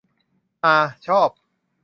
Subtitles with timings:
[0.63, 0.75] ฮา
[1.07, 1.29] ชอบ